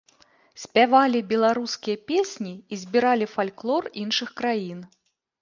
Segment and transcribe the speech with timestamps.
[0.61, 4.83] Спявалі беларускія песні і збіралі фальклор іншых краін.